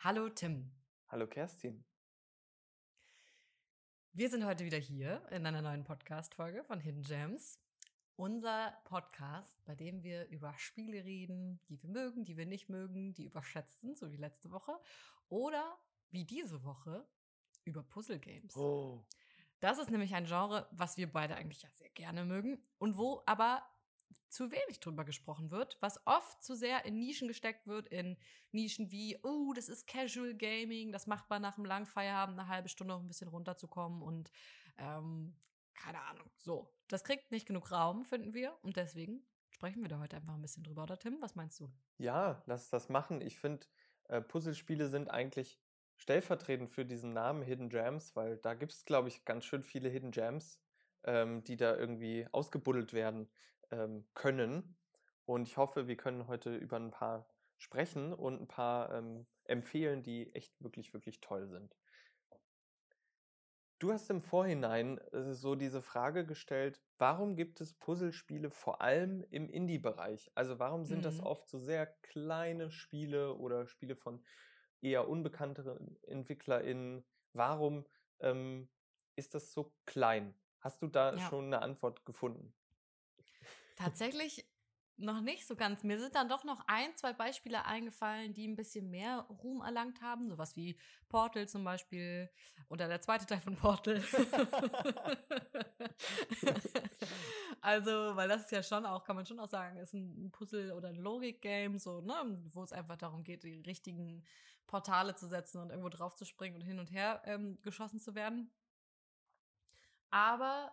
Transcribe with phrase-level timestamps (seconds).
[0.00, 0.70] Hallo Tim.
[1.08, 1.84] Hallo Kerstin.
[4.12, 7.60] Wir sind heute wieder hier in einer neuen Podcast-Folge von Hidden Gems.
[8.14, 13.12] Unser Podcast, bei dem wir über Spiele reden, die wir mögen, die wir nicht mögen,
[13.12, 14.78] die überschätzt sind, so wie letzte Woche.
[15.28, 15.76] Oder
[16.10, 17.04] wie diese Woche
[17.64, 18.56] über Puzzle Games.
[18.56, 19.04] Oh.
[19.58, 23.24] Das ist nämlich ein Genre, was wir beide eigentlich ja sehr gerne mögen und wo
[23.26, 23.68] aber
[24.28, 28.16] zu wenig drüber gesprochen wird, was oft zu sehr in Nischen gesteckt wird, in
[28.52, 32.48] Nischen wie, oh, das ist Casual Gaming, das macht man nach einem langen Feierabend eine
[32.48, 34.30] halbe Stunde, um ein bisschen runterzukommen und
[34.76, 35.36] ähm,
[35.74, 36.30] keine Ahnung.
[36.36, 40.34] So, das kriegt nicht genug Raum, finden wir und deswegen sprechen wir da heute einfach
[40.34, 41.20] ein bisschen drüber, oder Tim?
[41.20, 41.70] Was meinst du?
[41.96, 43.20] Ja, lass das machen.
[43.20, 43.66] Ich finde,
[44.04, 45.58] äh, Puzzlespiele sind eigentlich
[45.96, 49.88] stellvertretend für diesen Namen Hidden Gems, weil da gibt es, glaube ich, ganz schön viele
[49.88, 50.60] Hidden Gems,
[51.04, 53.28] ähm, die da irgendwie ausgebuddelt werden
[53.70, 54.76] ähm, können.
[55.24, 60.02] Und ich hoffe, wir können heute über ein paar sprechen und ein paar ähm, empfehlen,
[60.02, 61.76] die echt wirklich, wirklich toll sind.
[63.80, 69.24] Du hast im Vorhinein äh, so diese Frage gestellt, warum gibt es Puzzlespiele vor allem
[69.30, 70.32] im Indie-Bereich?
[70.34, 71.02] Also warum sind mhm.
[71.02, 74.24] das oft so sehr kleine Spiele oder Spiele von
[74.80, 77.04] eher unbekannteren EntwicklerInnen?
[77.34, 77.86] Warum
[78.20, 78.68] ähm,
[79.14, 80.34] ist das so klein?
[80.60, 81.18] Hast du da ja.
[81.28, 82.52] schon eine Antwort gefunden?
[83.78, 84.44] Tatsächlich
[84.96, 85.84] noch nicht so ganz.
[85.84, 90.00] Mir sind dann doch noch ein, zwei Beispiele eingefallen, die ein bisschen mehr Ruhm erlangt
[90.02, 90.28] haben.
[90.28, 90.76] Sowas wie
[91.08, 92.28] Portal zum Beispiel
[92.68, 94.02] oder der zweite Teil von Portal.
[97.60, 100.72] also, weil das ist ja schon auch, kann man schon auch sagen, ist ein Puzzle
[100.72, 104.24] oder ein Logik-Game, so, ne, wo es einfach darum geht, die richtigen
[104.66, 108.16] Portale zu setzen und irgendwo drauf zu springen und hin und her ähm, geschossen zu
[108.16, 108.50] werden.
[110.10, 110.72] Aber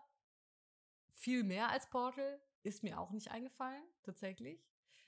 [1.13, 4.59] viel mehr als Portal ist mir auch nicht eingefallen, tatsächlich.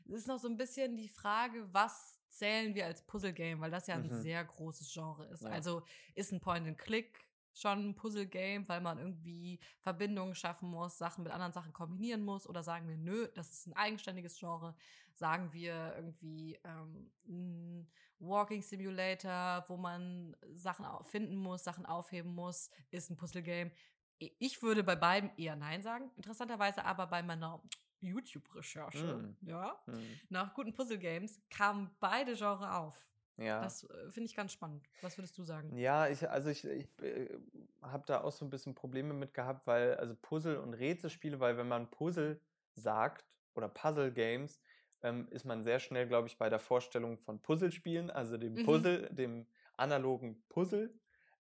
[0.05, 3.87] Es ist noch so ein bisschen die Frage, was zählen wir als Puzzle-Game, weil das
[3.87, 4.21] ja ein mhm.
[4.21, 5.43] sehr großes Genre ist.
[5.43, 5.49] Ja.
[5.49, 5.83] Also
[6.15, 11.53] ist ein Point-and-Click schon ein Puzzle-Game, weil man irgendwie Verbindungen schaffen muss, Sachen mit anderen
[11.53, 12.47] Sachen kombinieren muss?
[12.47, 14.75] Oder sagen wir, nö, das ist ein eigenständiges Genre?
[15.13, 22.69] Sagen wir irgendwie ähm, ein Walking Simulator, wo man Sachen finden muss, Sachen aufheben muss,
[22.91, 23.71] ist ein Puzzle-Game?
[24.19, 27.61] Ich würde bei beiden eher Nein sagen, interessanterweise aber bei meiner
[28.01, 29.37] YouTube-Recherche, mm.
[29.41, 29.91] ja, mm.
[30.29, 33.07] nach guten Puzzle-Games kamen beide Genre auf.
[33.37, 33.61] Ja.
[33.61, 34.83] Das äh, finde ich ganz spannend.
[35.01, 35.75] Was würdest du sagen?
[35.77, 37.37] Ja, ich, also ich, ich äh,
[37.81, 41.57] habe da auch so ein bisschen Probleme mit gehabt, weil, also Puzzle- und Rätselspiele, weil
[41.57, 42.41] wenn man Puzzle
[42.73, 44.59] sagt oder Puzzle-Games,
[45.03, 48.65] ähm, ist man sehr schnell, glaube ich, bei der Vorstellung von Puzzlespielen, also dem mhm.
[48.65, 49.45] Puzzle, dem
[49.75, 50.93] analogen Puzzle.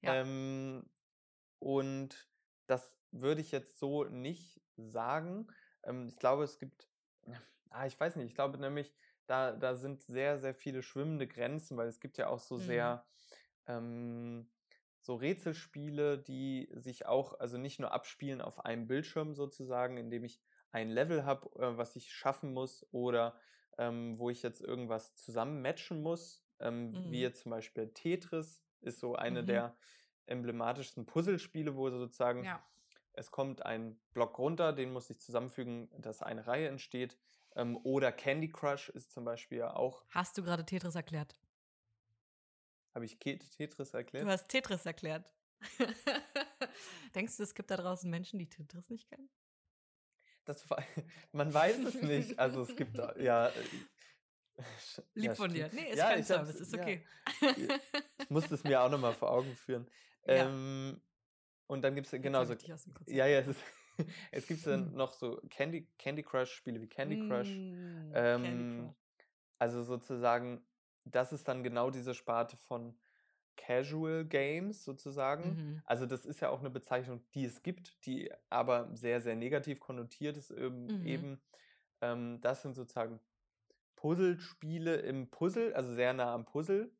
[0.00, 0.14] Ja.
[0.14, 0.84] Ähm,
[1.58, 2.28] und
[2.72, 5.46] das würde ich jetzt so nicht sagen.
[5.84, 6.88] Ähm, ich glaube, es gibt,
[7.70, 8.92] ah, ich weiß nicht, ich glaube nämlich,
[9.26, 12.60] da, da sind sehr, sehr viele schwimmende Grenzen, weil es gibt ja auch so mhm.
[12.60, 13.06] sehr
[13.66, 14.50] ähm,
[15.00, 20.40] so Rätselspiele, die sich auch, also nicht nur abspielen auf einem Bildschirm sozusagen, indem ich
[20.70, 23.38] ein Level habe, äh, was ich schaffen muss oder
[23.78, 27.10] ähm, wo ich jetzt irgendwas zusammen matchen muss, ähm, mhm.
[27.10, 29.46] wie jetzt zum Beispiel Tetris ist so eine mhm.
[29.46, 29.76] der
[30.26, 32.64] emblematischsten Puzzlespiele, wo sozusagen ja.
[33.12, 37.18] es kommt ein Block runter, den muss ich zusammenfügen, dass eine Reihe entsteht.
[37.54, 40.04] Ähm, oder Candy Crush ist zum Beispiel auch.
[40.10, 41.36] Hast du gerade Tetris erklärt?
[42.94, 44.26] Habe ich Tetris erklärt?
[44.26, 45.24] Du hast Tetris erklärt.
[47.14, 49.30] Denkst du, es gibt da draußen Menschen, die Tetris nicht kennen?
[50.44, 50.66] Das,
[51.32, 52.38] man weiß es nicht.
[52.38, 53.50] Also es gibt ja
[55.14, 55.70] Lieb ja, von dir.
[55.72, 57.04] Nee, ist ja, kein Service, ist okay.
[57.40, 57.54] Ja.
[58.18, 59.88] Ich muss es mir auch nochmal vor Augen führen.
[60.26, 60.48] Ja.
[60.48, 61.00] Ähm,
[61.66, 62.54] und dann gibt es genau so.
[63.06, 63.60] Ja, ja, es, ist,
[64.32, 67.48] es gibt dann noch so Candy, Candy Crush, Spiele wie Candy Crush.
[67.48, 68.96] Mm, ähm, Candy Crush.
[69.58, 70.64] Also sozusagen,
[71.04, 72.98] das ist dann genau diese Sparte von
[73.56, 75.50] Casual Games sozusagen.
[75.50, 75.82] Mhm.
[75.84, 79.78] Also das ist ja auch eine Bezeichnung, die es gibt, die aber sehr, sehr negativ
[79.78, 80.86] konnotiert ist eben.
[80.86, 81.06] Mhm.
[81.06, 81.42] eben
[82.02, 83.20] ähm, das sind sozusagen
[83.96, 86.90] Puzzlespiele im Puzzle, also sehr nah am Puzzle.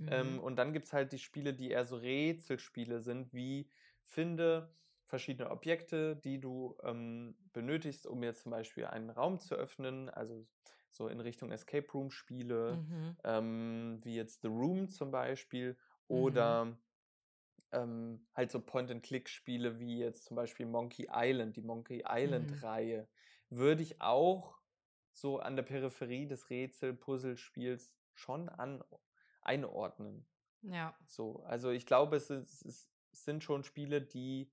[0.00, 0.12] Ähm, mhm.
[0.12, 3.68] Ähm, und dann gibt es halt die Spiele, die eher so Rätselspiele sind, wie
[4.04, 4.70] finde
[5.04, 10.46] verschiedene Objekte, die du ähm, benötigst, um jetzt zum Beispiel einen Raum zu öffnen, also
[10.90, 13.16] so in Richtung Escape Room Spiele, mhm.
[13.24, 15.76] ähm, wie jetzt The Room zum Beispiel, mhm.
[16.16, 16.76] oder mhm.
[17.72, 22.10] ähm, halt so Point-and-Click-Spiele wie jetzt zum Beispiel Monkey Island, die Monkey mhm.
[22.10, 23.08] Island-Reihe,
[23.48, 24.58] würde ich auch
[25.12, 28.82] so an der Peripherie des Rätsel-Puzzlespiels schon an,
[29.46, 30.26] einordnen.
[30.62, 30.96] Ja.
[31.06, 34.50] So, also ich glaube, es, ist, es sind schon Spiele, die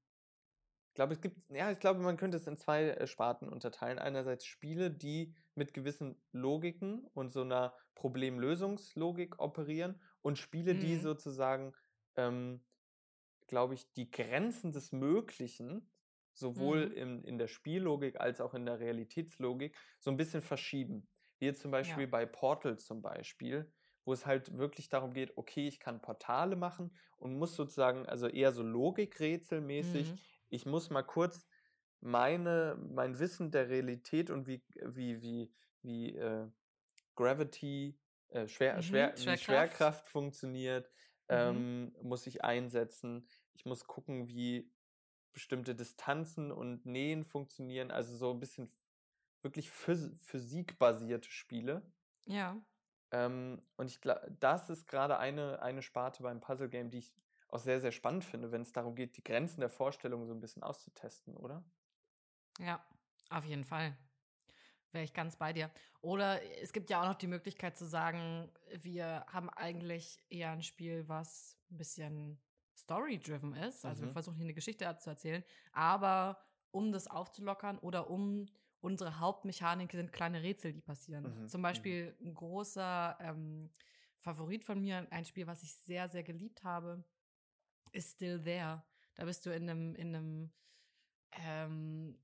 [0.93, 3.97] ich glaube, es gibt, ja, ich glaube, man könnte es in zwei äh, Sparten unterteilen.
[3.97, 10.81] Einerseits Spiele, die mit gewissen Logiken und so einer Problemlösungslogik operieren und Spiele, mhm.
[10.81, 11.73] die sozusagen,
[12.15, 12.63] ähm,
[13.47, 15.89] glaube ich, die Grenzen des Möglichen
[16.35, 16.95] sowohl mhm.
[16.95, 21.07] in, in der Spiellogik als auch in der Realitätslogik so ein bisschen verschieben.
[21.39, 22.09] Wie jetzt zum Beispiel ja.
[22.09, 23.73] bei Portal zum Beispiel,
[24.05, 28.27] wo es halt wirklich darum geht, okay, ich kann Portale machen und muss sozusagen, also
[28.27, 30.19] eher so Logikrätselmäßig, mhm.
[30.49, 31.45] ich muss mal kurz
[32.01, 36.47] meine, mein Wissen der Realität und wie, wie, wie, wie äh,
[37.15, 37.97] Gravity,
[38.29, 39.27] äh, Schwer, mhm, Schwer, Schwerkraft.
[39.27, 40.89] wie Schwerkraft funktioniert,
[41.29, 41.35] mhm.
[41.35, 43.27] ähm, muss ich einsetzen.
[43.53, 44.69] Ich muss gucken, wie
[45.31, 47.89] bestimmte Distanzen und Nähen funktionieren.
[47.91, 48.69] Also so ein bisschen
[49.41, 51.81] wirklich phys physikbasierte Spiele.
[52.25, 52.61] Ja.
[53.13, 57.13] Ähm, und ich glaube, das ist gerade eine, eine Sparte beim Puzzle Game, die ich
[57.47, 60.39] auch sehr, sehr spannend finde, wenn es darum geht, die Grenzen der Vorstellung so ein
[60.39, 61.63] bisschen auszutesten, oder?
[62.57, 62.83] Ja,
[63.29, 63.95] auf jeden Fall.
[64.91, 65.69] Wäre ich ganz bei dir.
[66.01, 70.63] Oder es gibt ja auch noch die Möglichkeit zu sagen, wir haben eigentlich eher ein
[70.63, 72.41] Spiel, was ein bisschen
[72.75, 73.85] story-driven ist.
[73.85, 74.07] Also mhm.
[74.07, 75.43] wir versuchen hier eine Geschichte zu erzählen.
[75.71, 76.39] Aber
[76.71, 78.47] um das aufzulockern oder um
[78.83, 81.23] unsere Hauptmechanik sind kleine Rätsel, die passieren.
[81.23, 81.47] Mhm.
[81.47, 81.63] Zum mhm.
[81.63, 83.69] Beispiel ein großer ähm,
[84.19, 87.03] Favorit von mir, ein Spiel, was ich sehr, sehr geliebt habe,
[87.93, 88.83] ist Still There.
[89.15, 90.53] Da bist du in einem, in einem
[91.31, 92.19] ähm,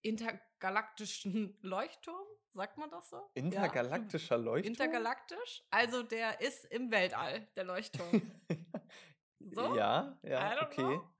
[0.00, 3.30] intergalaktischen Leuchtturm, sagt man das so?
[3.34, 4.42] Intergalaktischer ja.
[4.42, 4.72] Leuchtturm?
[4.72, 5.64] Intergalaktisch.
[5.70, 8.22] Also der ist im Weltall, der Leuchtturm.
[9.38, 9.76] so?
[9.76, 10.82] Ja, ja, okay.
[10.82, 11.17] Know.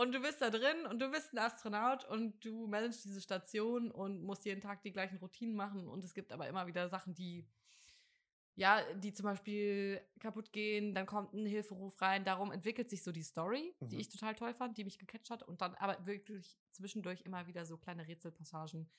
[0.00, 3.90] Und du bist da drin und du bist ein Astronaut und du managst diese Station
[3.90, 5.86] und musst jeden Tag die gleichen Routinen machen.
[5.86, 7.46] Und es gibt aber immer wieder Sachen, die
[8.54, 12.24] ja, die zum Beispiel kaputt gehen, dann kommt ein Hilferuf rein.
[12.24, 13.88] Darum entwickelt sich so die Story, mhm.
[13.90, 15.42] die ich total toll fand, die mich gecatcht hat.
[15.42, 18.90] Und dann aber wirklich zwischendurch immer wieder so kleine Rätselpassagen,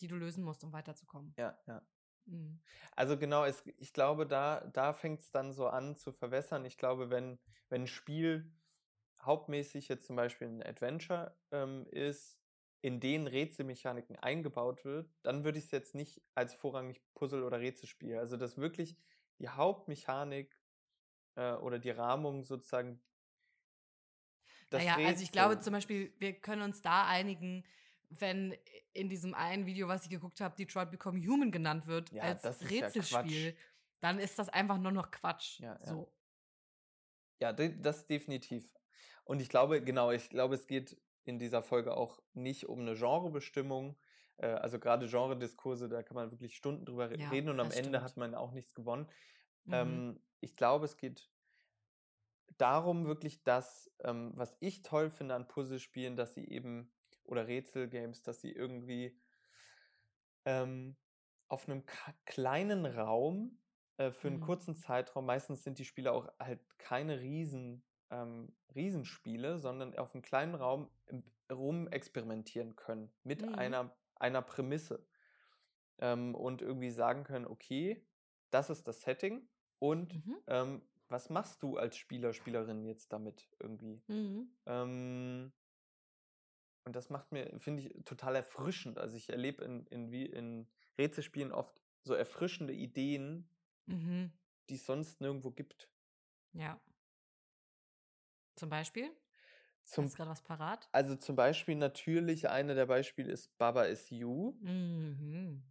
[0.00, 1.34] die du lösen musst, um weiterzukommen.
[1.36, 1.82] Ja, ja.
[2.26, 2.60] Mhm.
[2.94, 6.64] Also genau, es, ich glaube, da, da fängt es dann so an zu verwässern.
[6.64, 8.55] Ich glaube, wenn, wenn ein Spiel
[9.26, 12.38] hauptmäßig jetzt zum Beispiel ein Adventure ähm, ist,
[12.82, 17.60] in denen Rätselmechaniken eingebaut wird, dann würde ich es jetzt nicht als vorrangig Puzzle- oder
[17.60, 18.16] Rätselspiel.
[18.18, 18.96] Also dass wirklich
[19.38, 20.56] die Hauptmechanik
[21.34, 23.02] äh, oder die Rahmung sozusagen.
[24.70, 25.10] Das naja, Rätsel.
[25.10, 27.64] also ich glaube zum Beispiel, wir können uns da einigen,
[28.08, 28.56] wenn
[28.92, 32.44] in diesem einen Video, was ich geguckt habe, Detroit Become Human genannt wird ja, als
[32.70, 33.52] Rätselspiel, ja
[34.00, 35.60] dann ist das einfach nur noch Quatsch.
[35.60, 36.12] Ja, so.
[37.40, 37.50] ja.
[37.50, 38.72] ja das definitiv.
[39.26, 42.94] Und ich glaube, genau, ich glaube, es geht in dieser Folge auch nicht um eine
[42.94, 43.96] Genrebestimmung.
[44.38, 47.98] Äh, also gerade Genrediskurse, da kann man wirklich Stunden drüber ja, reden und am Ende
[47.98, 48.02] stimmt.
[48.02, 49.08] hat man auch nichts gewonnen.
[49.64, 49.74] Mhm.
[49.74, 51.28] Ähm, ich glaube, es geht
[52.56, 56.92] darum wirklich, dass, ähm, was ich toll finde an Puzzlespielen, dass sie eben,
[57.24, 59.18] oder Rätselgames, dass sie irgendwie
[60.44, 60.96] ähm,
[61.48, 61.82] auf einem
[62.24, 63.58] kleinen Raum
[63.96, 64.44] äh, für einen mhm.
[64.44, 70.22] kurzen Zeitraum, meistens sind die Spiele auch halt keine riesen ähm, Riesenspiele, sondern auf einem
[70.22, 70.90] kleinen Raum
[71.50, 73.54] rum experimentieren können mit mhm.
[73.54, 75.06] einer, einer Prämisse
[75.98, 78.04] ähm, und irgendwie sagen können, okay,
[78.50, 79.48] das ist das Setting
[79.78, 80.36] und mhm.
[80.46, 84.02] ähm, was machst du als Spieler, Spielerin jetzt damit irgendwie?
[84.08, 84.50] Mhm.
[84.66, 85.52] Ähm,
[86.84, 88.98] und das macht mir, finde ich, total erfrischend.
[88.98, 90.68] Also ich erlebe in, in, in
[90.98, 93.48] Rätselspielen oft so erfrischende Ideen,
[93.86, 94.32] mhm.
[94.68, 95.90] die es sonst nirgendwo gibt.
[96.52, 96.80] Ja.
[98.56, 99.10] Zum Beispiel?
[99.84, 100.88] Zum, Hast gerade was parat?
[100.92, 105.62] Also zum Beispiel natürlich, eine der Beispiele ist Baba is You, mhm.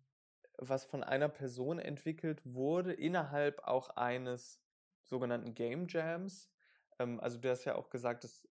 [0.58, 4.62] was von einer Person entwickelt wurde, innerhalb auch eines
[5.04, 6.50] sogenannten Game Jams.
[6.98, 8.48] Ähm, also du hast ja auch gesagt, dass,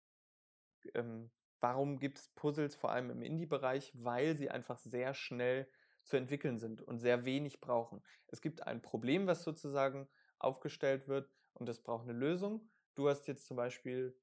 [0.96, 3.92] ähm, warum gibt es Puzzles vor allem im Indie-Bereich?
[3.94, 5.68] Weil sie einfach sehr schnell
[6.04, 8.02] zu entwickeln sind und sehr wenig brauchen.
[8.28, 10.10] Es gibt ein Problem, was sozusagen
[10.40, 12.68] aufgestellt wird und das braucht eine Lösung.
[12.96, 14.18] Du hast jetzt zum Beispiel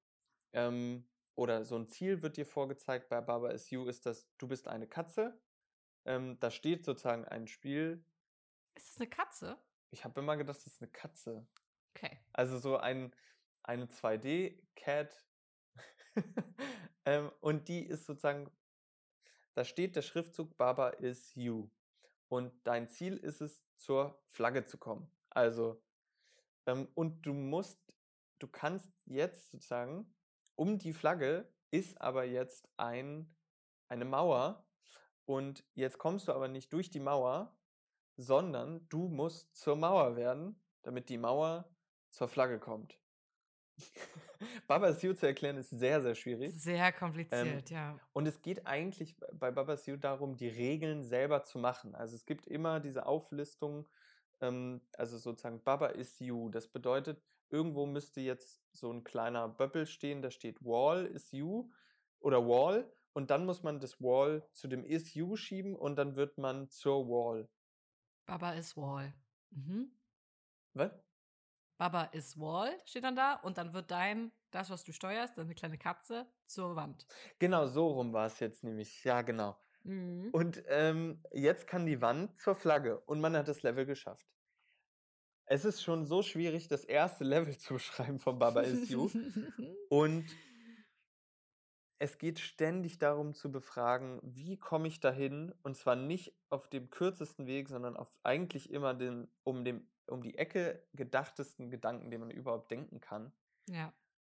[0.53, 4.49] ähm, oder so ein Ziel wird dir vorgezeigt bei Baba is You, ist das, du
[4.49, 5.41] bist eine Katze.
[6.05, 8.05] Ähm, da steht sozusagen ein Spiel.
[8.75, 9.59] Ist das eine Katze?
[9.91, 11.47] Ich habe immer gedacht, das ist eine Katze.
[11.95, 12.19] Okay.
[12.33, 13.15] Also so ein,
[13.63, 15.25] eine 2D-Cat.
[17.05, 18.51] ähm, und die ist sozusagen,
[19.55, 21.69] da steht der Schriftzug Baba is You.
[22.29, 25.11] Und dein Ziel ist es, zur Flagge zu kommen.
[25.31, 25.81] Also,
[26.67, 27.81] ähm, und du musst,
[28.39, 30.13] du kannst jetzt sozusagen
[30.59, 33.35] um die Flagge ist aber jetzt ein,
[33.89, 34.67] eine Mauer
[35.25, 37.57] und jetzt kommst du aber nicht durch die Mauer,
[38.17, 41.71] sondern du musst zur Mauer werden, damit die Mauer
[42.11, 42.99] zur Flagge kommt.
[44.67, 46.61] Baba Siu zu erklären ist sehr, sehr schwierig.
[46.61, 48.01] Sehr kompliziert, ähm, ja.
[48.13, 51.95] Und es geht eigentlich bei Baba Siu darum, die Regeln selber zu machen.
[51.95, 53.89] Also es gibt immer diese Auflistung
[54.41, 56.49] ähm, also sozusagen Baba is you.
[56.51, 61.71] Das bedeutet, irgendwo müsste jetzt so ein kleiner Böppel stehen, da steht Wall is you
[62.21, 66.17] oder Wall und dann muss man das Wall zu dem is you schieben und dann
[66.17, 67.49] wird man zur Wall.
[68.27, 69.13] Baba is Wall.
[69.51, 69.91] Mhm.
[70.75, 70.93] Was?
[71.79, 75.55] Baba is Wall steht dann da und dann wird dein, das, was du steuerst, deine
[75.55, 77.07] kleine Katze, zur Wand.
[77.39, 79.05] Genau, so rum war es jetzt nämlich.
[79.05, 79.57] Ja, genau.
[79.89, 80.29] Mhm.
[80.33, 84.27] Und ähm, jetzt kann die Wand zur Flagge und man hat das Level geschafft.
[85.47, 89.11] Es ist schon so schwierig, das erste Level zu beschreiben von Baba Is You.
[89.89, 90.27] und
[91.99, 95.53] es geht ständig darum zu befragen, wie komme ich dahin?
[95.63, 100.23] Und zwar nicht auf dem kürzesten Weg, sondern auf eigentlich immer den, um, dem, um
[100.23, 103.33] die Ecke gedachtesten Gedanken, den man überhaupt denken kann.
[103.69, 103.93] Ja.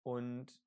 [0.03, 0.61] Und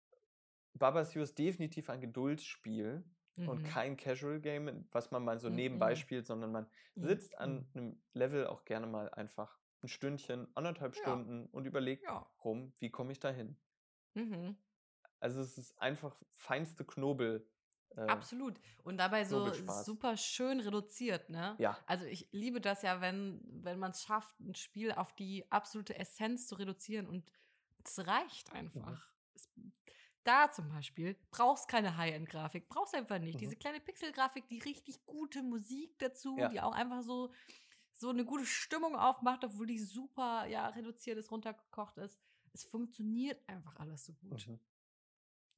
[0.74, 3.04] Baba's You ist definitiv ein Geduldsspiel
[3.36, 3.48] mhm.
[3.48, 5.56] und kein Casual Game, was man mal so mhm.
[5.56, 7.06] nebenbei spielt, sondern man mhm.
[7.06, 11.02] sitzt an einem Level auch gerne mal einfach ein Stündchen, anderthalb ja.
[11.02, 12.26] Stunden und überlegt ja.
[12.44, 13.56] rum, wie komme ich dahin.
[14.14, 14.56] Mhm.
[15.20, 17.46] Also es ist einfach feinste Knobel.
[17.96, 18.58] Äh, Absolut.
[18.82, 21.54] Und dabei so super schön reduziert, ne?
[21.58, 21.78] Ja.
[21.86, 25.98] Also ich liebe das ja, wenn, wenn man es schafft, ein Spiel auf die absolute
[25.98, 27.30] Essenz zu reduzieren und
[27.84, 28.58] es reicht mhm.
[28.58, 28.90] einfach.
[28.90, 29.34] Mhm.
[29.34, 29.50] Es,
[30.24, 33.34] da zum Beispiel brauchst keine High-End-Grafik, brauchst einfach nicht.
[33.34, 33.38] Mhm.
[33.38, 36.48] Diese kleine Pixel-Grafik, die richtig gute Musik dazu, ja.
[36.48, 37.32] die auch einfach so,
[37.92, 42.18] so eine gute Stimmung aufmacht, obwohl die super ja, reduziert ist, runtergekocht ist.
[42.52, 44.46] Es funktioniert einfach alles so gut.
[44.46, 44.60] Mhm.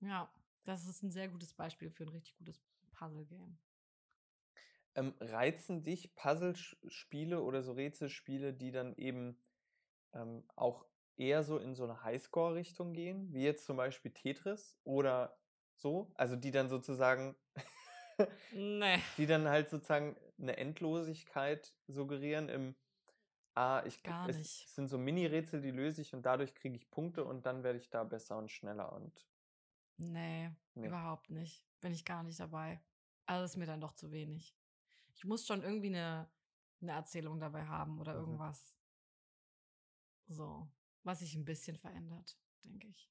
[0.00, 0.32] Ja,
[0.64, 3.58] das ist ein sehr gutes Beispiel für ein richtig gutes Puzzle-Game.
[4.96, 9.36] Ähm, reizen dich Puzzle-Spiele oder so Rätselspiele, die dann eben
[10.12, 15.38] ähm, auch eher so in so eine Highscore-Richtung gehen, wie jetzt zum Beispiel Tetris oder
[15.76, 16.10] so?
[16.14, 17.36] Also die dann sozusagen,
[18.52, 18.98] nee.
[19.16, 22.74] die dann halt sozusagen eine Endlosigkeit suggerieren im
[23.56, 24.64] Ah, ich Gar es, nicht.
[24.66, 27.78] es sind so Mini-Rätsel, die löse ich und dadurch kriege ich Punkte und dann werde
[27.78, 29.28] ich da besser und schneller und
[29.96, 31.64] Nee, nee, überhaupt nicht.
[31.80, 32.82] Bin ich gar nicht dabei.
[33.26, 34.56] Also ist mir dann doch zu wenig.
[35.14, 36.28] Ich muss schon irgendwie eine,
[36.82, 38.20] eine Erzählung dabei haben oder mhm.
[38.20, 38.74] irgendwas.
[40.26, 40.68] So,
[41.04, 43.10] was sich ein bisschen verändert, denke ich.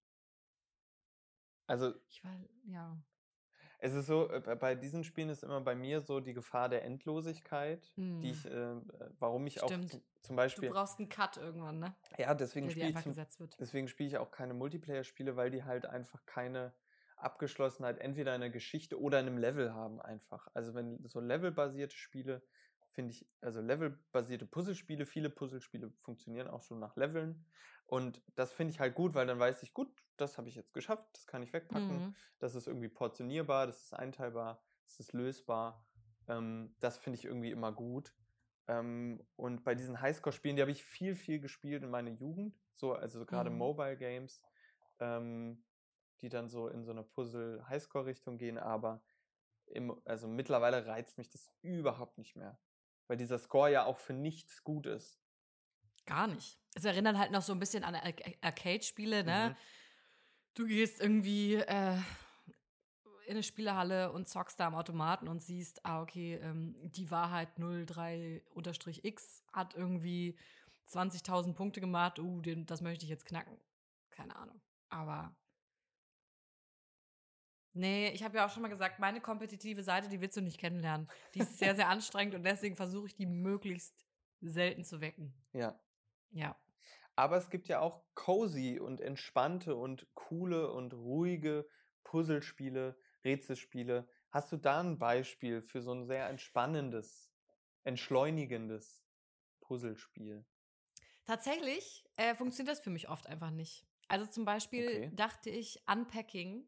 [1.68, 1.94] Also.
[2.10, 2.36] Ich war,
[2.66, 2.98] ja.
[3.80, 6.86] Es ist so, äh, bei diesen Spielen ist immer bei mir so die Gefahr der
[6.86, 8.22] Endlosigkeit, hm.
[8.22, 8.76] die ich, äh,
[9.20, 9.96] warum ich Stimmt.
[9.96, 10.70] auch zum Beispiel.
[10.70, 11.96] Du brauchst einen Cut irgendwann, ne?
[12.18, 16.74] Ja, deswegen spiele ich, deswegen spiele ich auch keine Multiplayer-Spiele, weil die halt einfach keine
[17.18, 20.48] Abgeschlossenheit entweder in einer Geschichte oder in einem Level haben einfach.
[20.54, 22.42] Also wenn so levelbasierte Spiele
[22.94, 27.46] finde ich, also levelbasierte Puzzlespiele, viele Puzzlespiele funktionieren auch so nach Leveln.
[27.86, 30.74] Und das finde ich halt gut, weil dann weiß ich, gut, das habe ich jetzt
[30.74, 32.16] geschafft, das kann ich wegpacken, mhm.
[32.40, 35.86] das ist irgendwie portionierbar, das ist einteilbar, das ist lösbar.
[36.28, 38.16] Ähm, das finde ich irgendwie immer gut.
[38.68, 42.94] Ähm, und bei diesen Highscore-Spielen, die habe ich viel, viel gespielt in meiner Jugend, so,
[42.94, 43.58] also gerade mhm.
[43.58, 44.42] Mobile Games,
[45.00, 45.64] ähm,
[46.22, 49.04] die dann so in so eine Puzzle-Highscore-Richtung gehen, aber
[49.66, 52.58] im, also mittlerweile reizt mich das überhaupt nicht mehr.
[53.08, 55.20] Weil dieser Score ja auch für nichts gut ist.
[56.06, 56.60] Gar nicht.
[56.76, 59.50] Es erinnert halt noch so ein bisschen an Arcade-Spiele, ne?
[59.50, 59.56] Mhm.
[60.56, 61.98] Du gehst irgendwie äh,
[63.26, 67.50] in eine Spielehalle und zockst da am Automaten und siehst, ah, okay, ähm, die Wahrheit
[67.58, 70.38] 03-X hat irgendwie
[70.90, 73.58] 20.000 Punkte gemacht, uh, den, das möchte ich jetzt knacken.
[74.10, 74.62] Keine Ahnung.
[74.90, 75.36] Aber
[77.74, 80.60] Nee, ich habe ja auch schon mal gesagt, meine kompetitive Seite, die willst du nicht
[80.60, 81.10] kennenlernen.
[81.34, 84.06] Die ist sehr, sehr anstrengend und deswegen versuche ich die möglichst
[84.42, 85.34] selten zu wecken.
[85.54, 85.80] Ja.
[86.32, 86.56] Ja.
[87.16, 91.68] Aber es gibt ja auch cozy und entspannte und coole und ruhige
[92.04, 94.08] Puzzlespiele, Rätselspiele.
[94.30, 97.32] Hast du da ein Beispiel für so ein sehr entspannendes,
[97.84, 99.04] entschleunigendes
[99.62, 100.46] Puzzlespiel?
[101.26, 103.86] Tatsächlich äh, funktioniert das für mich oft einfach nicht.
[104.08, 105.12] Also zum Beispiel okay.
[105.14, 106.68] dachte ich, Unpacking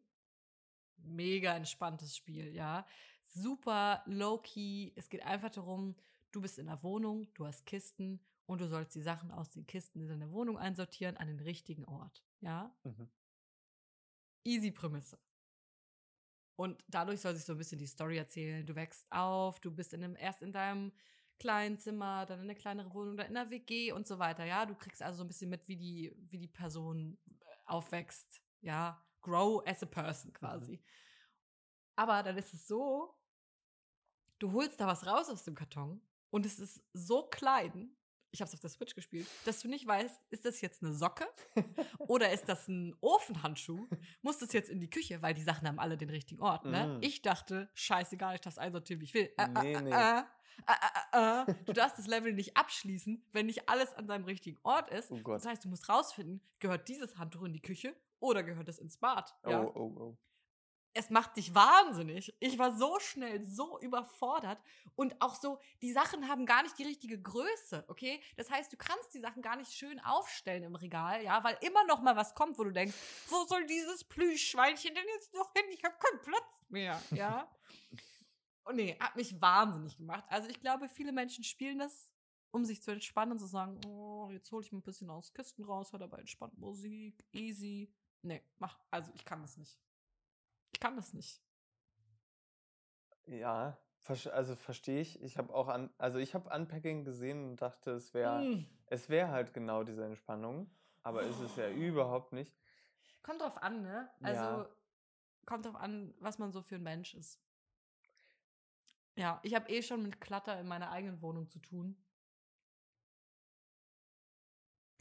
[0.98, 2.86] mega entspanntes Spiel, ja.
[3.22, 4.94] Super low-key.
[4.96, 5.96] Es geht einfach darum,
[6.32, 9.66] du bist in der Wohnung, du hast Kisten und du sollst die Sachen aus den
[9.66, 12.76] Kisten in deine Wohnung einsortieren an den richtigen Ort, ja.
[12.84, 13.10] Mhm.
[14.44, 15.20] Easy Prämisse.
[16.56, 18.66] Und dadurch soll sich so ein bisschen die Story erzählen.
[18.66, 20.94] Du wächst auf, du bist in einem, erst in deinem
[21.40, 24.46] kleinen Zimmer, dann in eine kleinere Wohnung, dann in einer WG und so weiter.
[24.46, 27.18] Ja, du kriegst also so ein bisschen mit, wie die, wie die Person
[27.66, 28.42] aufwächst.
[28.62, 30.34] Ja, grow as a person mhm.
[30.34, 30.72] quasi.
[30.74, 30.80] Mhm.
[31.98, 33.16] Aber dann ist es so,
[34.40, 37.96] du holst da was raus aus dem Karton und es ist so klein.
[38.32, 40.94] ich habe es auf der Switch gespielt, dass du nicht weißt, ist das jetzt eine
[40.94, 41.26] Socke
[42.00, 43.88] oder ist das ein Ofenhandschuh?
[44.22, 47.00] Muss das jetzt in die Küche, weil die Sachen haben alle den richtigen Ort, ne?
[47.00, 47.04] Mm.
[47.04, 49.32] Ich dachte, scheißegal, ich darf es einsortieren, wie ich will.
[49.38, 49.92] Äh, nee, nee.
[49.92, 50.24] Äh,
[51.12, 55.12] äh, du darfst das Level nicht abschließen, wenn nicht alles an seinem richtigen Ort ist.
[55.12, 58.80] Oh das heißt, du musst rausfinden, gehört dieses Handtuch in die Küche oder gehört es
[58.80, 59.36] ins Bad?
[59.46, 59.62] Ja?
[59.62, 60.18] Oh, oh, oh
[60.96, 62.34] es macht dich wahnsinnig.
[62.40, 64.58] Ich war so schnell, so überfordert
[64.96, 68.24] und auch so, die Sachen haben gar nicht die richtige Größe, okay?
[68.38, 71.86] Das heißt, du kannst die Sachen gar nicht schön aufstellen im Regal, ja, weil immer
[71.86, 72.96] noch mal was kommt, wo du denkst,
[73.28, 75.66] wo soll dieses Plüschschweinchen denn jetzt noch hin?
[75.74, 77.52] Ich habe keinen Platz mehr, ja?
[78.64, 80.24] und nee, hat mich wahnsinnig gemacht.
[80.30, 82.10] Also ich glaube, viele Menschen spielen das,
[82.52, 85.34] um sich zu entspannen und zu sagen, oh, jetzt hole ich mir ein bisschen aus
[85.34, 87.92] Kisten raus, hör dabei entspannt Musik, easy.
[88.26, 89.80] Nee, mach, also ich kann das nicht.
[90.74, 91.44] Ich kann das nicht.
[93.28, 93.78] Ja,
[94.32, 95.22] also verstehe ich.
[95.22, 98.66] Ich habe auch an, also ich habe Unpacking gesehen und dachte, es wäre, mm.
[98.88, 100.72] es wäre halt genau diese Entspannung,
[101.04, 101.30] aber oh.
[101.30, 102.58] ist es ja überhaupt nicht.
[103.22, 104.10] Kommt drauf an, ne?
[104.22, 104.70] Also ja.
[105.46, 107.40] kommt drauf an, was man so für ein Mensch ist.
[109.16, 111.96] Ja, ich habe eh schon mit Klatter in meiner eigenen Wohnung zu tun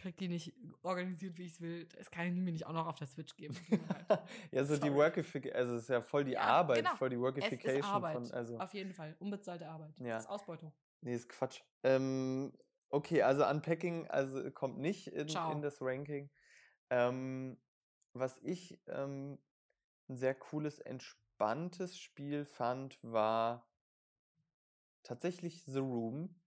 [0.05, 1.87] krieg die nicht organisiert, wie ich es will.
[1.97, 3.57] Das kann ich mir nicht auch noch auf der Switch geben.
[4.53, 4.91] ja, so Sorry.
[4.91, 6.95] die Workification, also es ist ja voll die ja, Arbeit, genau.
[6.97, 8.31] voll die Workification es ist Arbeit, von.
[8.33, 9.17] Also, auf jeden Fall.
[9.19, 9.95] Unbezahlte Arbeit.
[10.01, 10.17] Ja.
[10.17, 10.75] Das ist Ausbeutung.
[11.01, 11.63] Nee, ist Quatsch.
[11.85, 12.53] Ähm,
[12.91, 16.31] okay, also Unpacking also kommt nicht in, in das Ranking.
[16.91, 17.57] Ähm,
[18.13, 19.39] was ich ähm,
[20.11, 23.67] ein sehr cooles, entspanntes Spiel fand, war
[25.03, 26.39] tatsächlich The Room.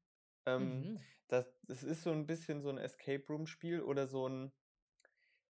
[0.46, 1.00] Ähm, mhm.
[1.27, 4.51] Das, das ist so ein bisschen so ein Escape Room-Spiel oder so ein.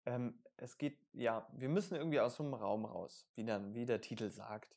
[0.05, 3.85] Ähm, es geht, ja, wir müssen irgendwie aus so einem Raum raus, wie, dann, wie
[3.85, 4.75] der Titel sagt.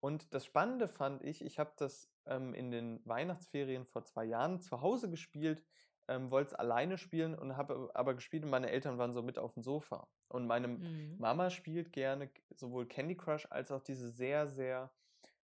[0.00, 4.60] Und das Spannende fand ich, ich habe das ähm, in den Weihnachtsferien vor zwei Jahren
[4.60, 5.64] zu Hause gespielt,
[6.08, 9.38] ähm, wollte es alleine spielen und habe aber gespielt und meine Eltern waren so mit
[9.38, 10.06] auf dem Sofa.
[10.28, 11.16] Und meine mhm.
[11.18, 14.90] Mama spielt gerne sowohl Candy Crush als auch diese sehr, sehr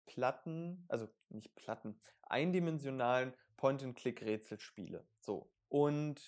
[0.05, 3.33] platten, also nicht platten, eindimensionalen
[3.63, 5.07] Point-and-Click-Rätselspiele.
[5.21, 5.49] So.
[5.69, 6.21] Und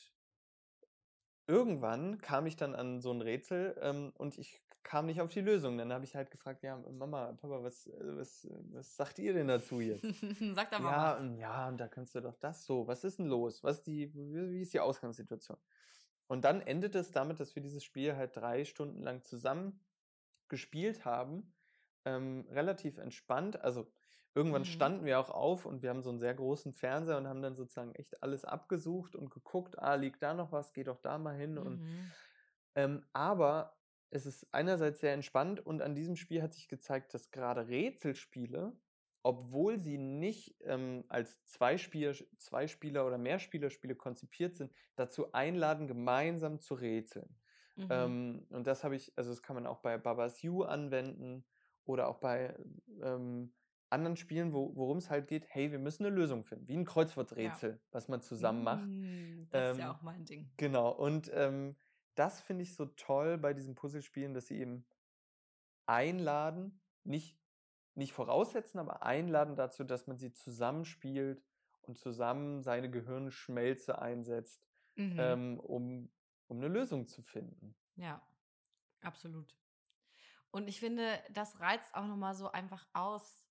[1.48, 5.40] irgendwann kam ich dann an so ein Rätsel ähm, und ich kam nicht auf die
[5.40, 5.76] Lösung.
[5.76, 9.48] Dann habe ich halt gefragt, ja, Mama, Papa, was, äh, was, was sagt ihr denn
[9.48, 10.04] dazu jetzt?
[10.54, 11.38] Sag da mal ja, was.
[11.40, 12.86] Ja, und da kannst du doch das so.
[12.86, 13.64] Was ist denn los?
[13.64, 15.58] Was die, wie ist die Ausgangssituation?
[16.28, 19.80] Und dann endet es damit, dass wir dieses Spiel halt drei Stunden lang zusammen
[20.48, 21.52] gespielt haben
[22.04, 23.60] ähm, relativ entspannt.
[23.60, 23.90] Also
[24.34, 24.66] irgendwann mhm.
[24.66, 27.56] standen wir auch auf und wir haben so einen sehr großen Fernseher und haben dann
[27.56, 31.36] sozusagen echt alles abgesucht und geguckt, ah, liegt da noch was, geh doch da mal
[31.36, 31.52] hin.
[31.54, 31.58] Mhm.
[31.58, 31.86] Und,
[32.74, 33.76] ähm, aber
[34.10, 38.72] es ist einerseits sehr entspannt und an diesem Spiel hat sich gezeigt, dass gerade Rätselspiele,
[39.22, 46.74] obwohl sie nicht ähm, als Zweispieler, Zweispieler oder Mehrspielerspiele konzipiert sind, dazu einladen, gemeinsam zu
[46.74, 47.36] rätseln.
[47.76, 47.88] Mhm.
[47.90, 51.44] Ähm, und das habe ich, also das kann man auch bei Babas You anwenden
[51.84, 52.54] oder auch bei
[53.02, 53.52] ähm,
[53.94, 56.84] anderen Spielen, wo, worum es halt geht, hey, wir müssen eine Lösung finden, wie ein
[56.84, 57.78] Kreuzworträtsel, ja.
[57.90, 58.84] was man zusammen macht.
[58.86, 60.50] Mm, das ähm, ist ja auch mein Ding.
[60.56, 61.74] Genau, und ähm,
[62.14, 64.84] das finde ich so toll bei diesen Puzzlespielen, dass sie eben
[65.86, 67.38] einladen, nicht,
[67.94, 71.42] nicht voraussetzen, aber einladen dazu, dass man sie zusammenspielt
[71.82, 75.16] und zusammen seine Gehirnschmelze einsetzt, mhm.
[75.18, 76.10] ähm, um,
[76.48, 77.74] um eine Lösung zu finden.
[77.96, 78.22] Ja,
[79.02, 79.54] absolut.
[80.50, 83.43] Und ich finde, das reizt auch nochmal so einfach aus,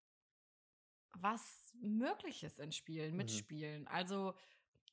[1.20, 3.36] was möglich ist in Spielen, mit mhm.
[3.36, 3.88] Spielen.
[3.88, 4.34] Also,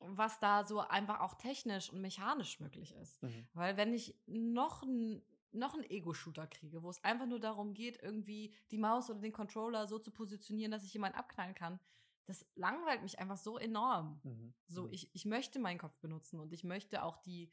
[0.00, 3.22] was da so einfach auch technisch und mechanisch möglich ist.
[3.22, 3.46] Mhm.
[3.52, 8.00] Weil wenn ich noch ein noch einen Ego-Shooter kriege, wo es einfach nur darum geht,
[8.00, 11.80] irgendwie die Maus oder den Controller so zu positionieren, dass ich jemanden abknallen kann,
[12.26, 14.20] das langweilt mich einfach so enorm.
[14.22, 14.54] Mhm.
[14.68, 14.92] So, mhm.
[14.92, 17.50] ich, ich möchte meinen Kopf benutzen und ich möchte auch die,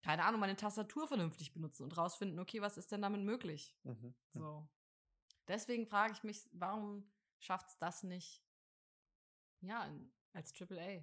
[0.00, 3.76] keine Ahnung, meine Tastatur vernünftig benutzen und rausfinden, okay, was ist denn damit möglich?
[3.82, 4.02] Mhm.
[4.02, 4.14] Hm.
[4.32, 4.68] So.
[5.46, 7.06] Deswegen frage ich mich, warum
[7.44, 8.42] schafft es das nicht,
[9.60, 9.88] ja,
[10.32, 11.02] als AAA?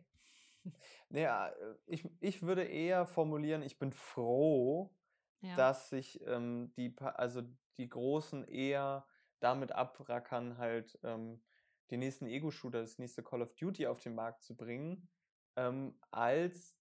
[1.09, 4.95] Naja, äh, ich, ich würde eher formulieren, ich bin froh,
[5.41, 5.55] ja.
[5.55, 7.41] dass sich ähm, die, also
[7.77, 9.07] die Großen eher
[9.39, 11.43] damit abrackern, halt ähm,
[11.89, 15.09] den nächsten Ego-Shooter, das nächste Call of Duty auf den Markt zu bringen,
[15.55, 16.77] ähm, als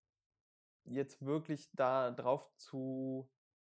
[0.85, 3.31] jetzt wirklich da drauf zu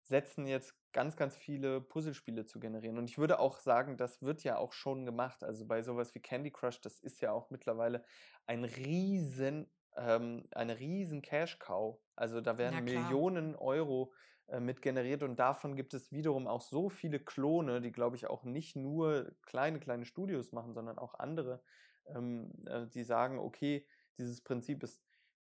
[0.08, 2.98] setzen, jetzt ganz, ganz viele Puzzlespiele zu generieren.
[2.98, 5.44] Und ich würde auch sagen, das wird ja auch schon gemacht.
[5.44, 8.04] Also bei sowas wie Candy Crush, das ist ja auch mittlerweile
[8.46, 12.00] ein riesen, ähm, eine riesen Cash-Cow.
[12.16, 14.14] Also da werden Millionen Euro
[14.48, 18.28] äh, mit generiert und davon gibt es wiederum auch so viele Klone, die, glaube ich,
[18.28, 21.64] auch nicht nur kleine, kleine Studios machen, sondern auch andere,
[22.06, 23.88] ähm, äh, die sagen, okay,
[24.18, 25.02] dieses Prinzip ist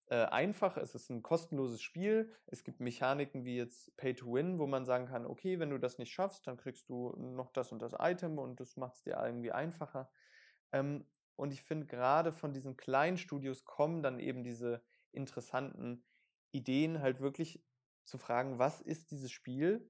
[0.10, 2.32] äh, einfach, es ist ein kostenloses Spiel.
[2.48, 5.78] Es gibt Mechaniken wie jetzt Pay to Win, wo man sagen kann, okay, wenn du
[5.78, 9.04] das nicht schaffst, dann kriegst du noch das und das Item und das macht es
[9.04, 10.10] dir irgendwie einfacher.
[10.72, 16.04] Ähm, und ich finde, gerade von diesen kleinen Studios kommen dann eben diese interessanten
[16.52, 17.64] Ideen, halt wirklich
[18.04, 19.90] zu fragen, was ist dieses Spiel,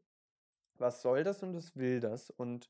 [0.76, 2.70] was soll das und was will das und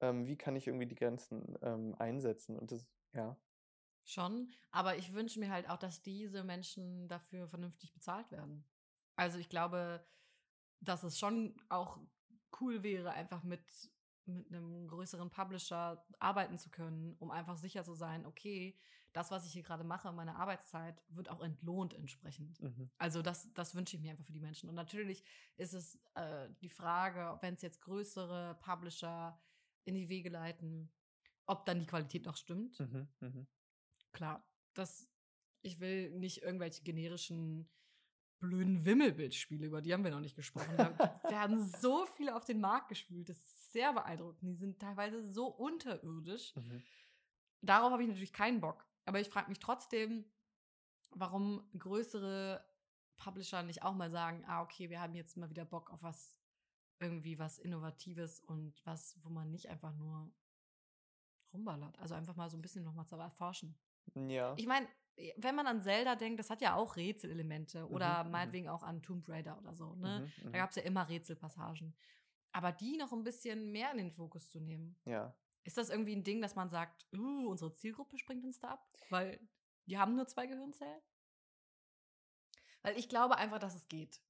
[0.00, 3.36] ähm, wie kann ich irgendwie die Grenzen ähm, einsetzen und das, ja.
[4.08, 8.64] Schon, aber ich wünsche mir halt auch, dass diese Menschen dafür vernünftig bezahlt werden.
[9.16, 10.06] Also ich glaube,
[10.80, 11.98] dass es schon auch
[12.60, 13.64] cool wäre, einfach mit,
[14.26, 18.78] mit einem größeren Publisher arbeiten zu können, um einfach sicher zu sein, okay,
[19.12, 22.60] das, was ich hier gerade mache, meine Arbeitszeit, wird auch entlohnt entsprechend.
[22.60, 22.90] Mhm.
[22.98, 24.68] Also das, das wünsche ich mir einfach für die Menschen.
[24.68, 25.24] Und natürlich
[25.56, 29.40] ist es äh, die Frage, wenn es jetzt größere Publisher
[29.84, 30.92] in die Wege leiten,
[31.46, 32.78] ob dann die Qualität noch stimmt.
[32.78, 33.08] Mhm.
[33.20, 33.46] Mhm.
[34.16, 35.06] Klar, das,
[35.60, 37.68] ich will nicht irgendwelche generischen
[38.38, 40.74] blöden Wimmelbildspiele, über die haben wir noch nicht gesprochen.
[40.74, 40.98] Da
[41.30, 43.28] werden so viele auf den Markt gespült.
[43.28, 44.42] Das ist sehr beeindruckend.
[44.42, 46.56] Die sind teilweise so unterirdisch.
[46.56, 46.82] Mhm.
[47.60, 48.86] Darauf habe ich natürlich keinen Bock.
[49.04, 50.24] Aber ich frage mich trotzdem,
[51.10, 52.64] warum größere
[53.18, 56.40] Publisher nicht auch mal sagen, ah, okay, wir haben jetzt mal wieder Bock auf was,
[57.00, 60.32] irgendwie was Innovatives und was, wo man nicht einfach nur
[61.52, 61.98] rumballert.
[61.98, 63.78] Also einfach mal so ein bisschen nochmal zu erforschen.
[64.14, 64.54] Ja.
[64.56, 64.86] Ich meine,
[65.36, 68.32] wenn man an Zelda denkt, das hat ja auch Rätselelemente oder mhm, mhm.
[68.32, 69.94] meinetwegen auch an Tomb Raider oder so.
[69.94, 70.20] Ne?
[70.20, 70.52] Mhm, da mhm.
[70.52, 71.94] gab es ja immer Rätselpassagen.
[72.52, 74.96] Aber die noch ein bisschen mehr in den Fokus zu nehmen.
[75.04, 75.34] Ja.
[75.64, 78.88] Ist das irgendwie ein Ding, dass man sagt, uh, unsere Zielgruppe springt uns da ab?
[79.10, 79.40] Weil
[79.86, 81.00] die haben nur zwei Gehirnzellen?
[82.82, 84.22] Weil ich glaube einfach, dass es geht.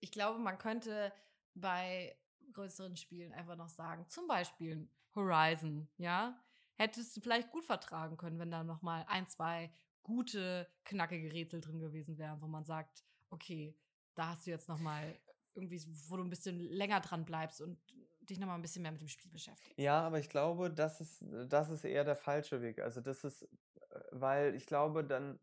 [0.00, 1.12] Ich glaube, man könnte
[1.54, 2.16] bei
[2.52, 6.43] größeren Spielen einfach noch sagen, zum Beispiel Horizon, ja,
[6.76, 11.60] hättest du vielleicht gut vertragen können, wenn da noch mal ein, zwei gute, knackige Rätsel
[11.60, 13.76] drin gewesen wären, wo man sagt, okay,
[14.14, 15.18] da hast du jetzt noch mal
[15.54, 17.78] irgendwie, wo du ein bisschen länger dran bleibst und
[18.22, 19.78] dich nochmal ein bisschen mehr mit dem Spiel beschäftigst.
[19.78, 22.80] Ja, aber ich glaube, das ist, das ist eher der falsche Weg.
[22.80, 23.48] Also das ist, äh,
[24.10, 25.38] weil ich glaube, dann,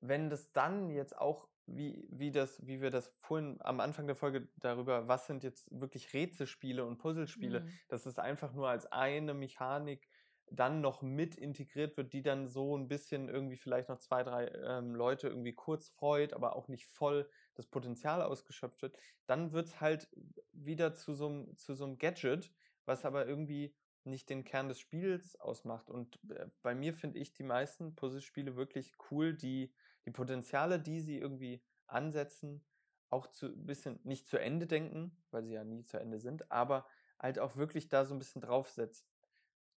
[0.00, 4.14] wenn das dann jetzt auch, wie, wie das, wie wir das vorhin am Anfang der
[4.14, 7.72] Folge darüber, was sind jetzt wirklich Rätselspiele und Puzzlespiele, mhm.
[7.88, 10.08] dass es einfach nur als eine Mechanik
[10.50, 14.48] dann noch mit integriert wird, die dann so ein bisschen irgendwie vielleicht noch zwei, drei
[14.48, 19.68] ähm, Leute irgendwie kurz freut, aber auch nicht voll das Potenzial ausgeschöpft wird, dann wird
[19.68, 20.08] es halt
[20.52, 22.52] wieder zu so einem zu so einem Gadget,
[22.84, 25.90] was aber irgendwie nicht den Kern des Spiels ausmacht.
[25.90, 29.72] Und äh, bei mir finde ich die meisten Puzzlespiele wirklich cool, die
[30.06, 32.64] die Potenziale, die sie irgendwie ansetzen,
[33.10, 36.50] auch zu ein bisschen nicht zu Ende denken, weil sie ja nie zu Ende sind,
[36.50, 36.86] aber
[37.18, 39.08] halt auch wirklich da so ein bisschen draufsetzt,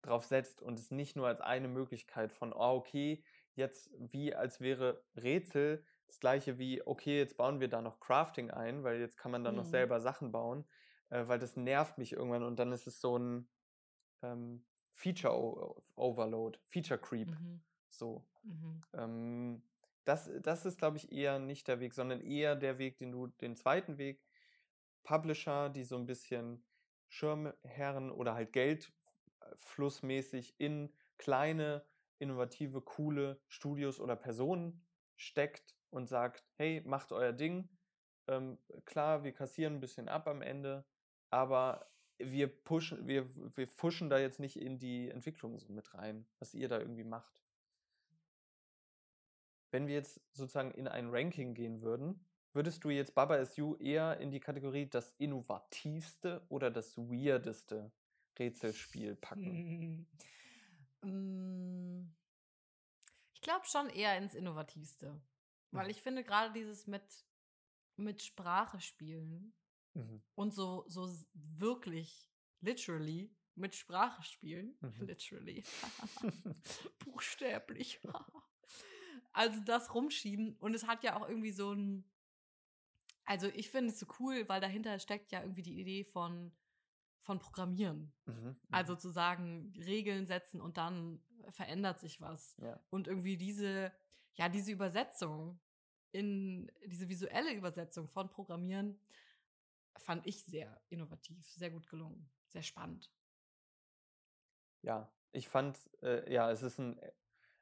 [0.02, 3.22] drauf setzt und es nicht nur als eine Möglichkeit von, oh, okay,
[3.54, 8.50] jetzt wie als wäre Rätsel das gleiche wie, okay, jetzt bauen wir da noch Crafting
[8.50, 9.58] ein, weil jetzt kann man da mhm.
[9.58, 10.64] noch selber Sachen bauen,
[11.10, 13.48] äh, weil das nervt mich irgendwann und dann ist es so ein
[14.22, 17.30] ähm, Feature Overload, Feature Creep.
[17.30, 17.60] Mhm.
[17.90, 18.24] So.
[18.42, 18.82] Mhm.
[18.94, 19.62] Ähm,
[20.04, 23.26] das, das ist, glaube ich, eher nicht der Weg, sondern eher der Weg, den du,
[23.26, 24.22] den zweiten Weg,
[25.04, 26.64] Publisher, die so ein bisschen
[27.08, 28.52] Schirmherren oder halt
[29.48, 31.84] Geldflussmäßig in kleine,
[32.18, 34.84] innovative, coole Studios oder Personen
[35.16, 37.68] steckt und sagt, hey, macht euer Ding.
[38.26, 40.84] Ähm, klar, wir kassieren ein bisschen ab am Ende,
[41.30, 46.26] aber wir pushen, wir, wir fuschen da jetzt nicht in die Entwicklung so mit rein,
[46.38, 47.42] was ihr da irgendwie macht.
[49.70, 54.18] Wenn wir jetzt sozusagen in ein Ranking gehen würden, würdest du jetzt Baba SU eher
[54.18, 57.92] in die Kategorie das innovativste oder das weirdeste
[58.38, 60.06] Rätselspiel packen?
[61.02, 62.14] Hm.
[63.34, 65.20] Ich glaube schon eher ins innovativste.
[65.70, 65.90] Weil mhm.
[65.90, 67.02] ich finde gerade dieses mit,
[67.96, 69.52] mit Sprache spielen
[69.94, 70.22] mhm.
[70.34, 74.92] und so, so wirklich, literally, mit Sprache spielen, mhm.
[75.06, 75.64] literally,
[77.04, 78.00] buchstäblich,
[79.32, 82.10] also das rumschieben und es hat ja auch irgendwie so ein,
[83.24, 86.50] also ich finde es so cool, weil dahinter steckt ja irgendwie die Idee von,
[87.28, 88.10] von Programmieren.
[88.24, 88.56] Mhm.
[88.70, 88.98] Also mhm.
[89.00, 92.56] zu sagen, Regeln setzen und dann verändert sich was.
[92.56, 92.80] Ja.
[92.88, 93.92] Und irgendwie diese,
[94.32, 95.60] ja, diese Übersetzung
[96.10, 98.98] in diese visuelle Übersetzung von Programmieren
[99.98, 103.12] fand ich sehr innovativ, sehr gut gelungen, sehr spannend.
[104.80, 106.98] Ja, ich fand, äh, ja, es ist ein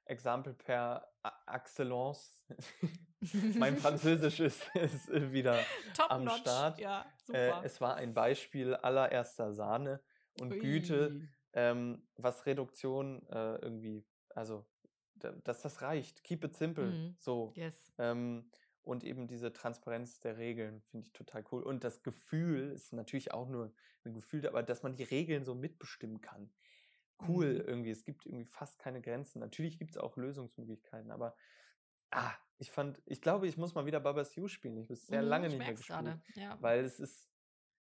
[0.07, 1.07] Exempel per
[1.47, 2.45] Excellence.
[3.59, 5.59] mein Französisch ist, ist wieder
[5.95, 6.41] Top am notch.
[6.41, 6.79] Start.
[6.79, 10.01] Ja, äh, es war ein Beispiel allererster Sahne
[10.41, 10.59] und Ui.
[10.59, 11.21] Güte,
[11.53, 14.67] ähm, was Reduktion äh, irgendwie, also
[15.45, 16.23] dass das reicht.
[16.25, 16.87] Keep it simple.
[16.87, 17.17] Mhm.
[17.19, 17.53] So.
[17.57, 17.75] Yes.
[17.99, 18.51] Ähm,
[18.83, 21.63] und eben diese Transparenz der Regeln finde ich total cool.
[21.63, 23.73] Und das Gefühl ist natürlich auch nur
[24.05, 26.53] ein Gefühl, aber dass man die Regeln so mitbestimmen kann.
[27.27, 27.69] Cool mhm.
[27.69, 27.91] irgendwie.
[27.91, 29.41] Es gibt irgendwie fast keine Grenzen.
[29.41, 31.35] Natürlich gibt es auch Lösungsmöglichkeiten, aber
[32.11, 34.77] ah, ich fand, ich glaube, ich muss mal wieder Babas You spielen.
[34.79, 36.19] Ich habe es sehr mhm, lange nicht mehr gespielt.
[36.35, 36.57] Ja.
[36.61, 37.29] Weil es ist,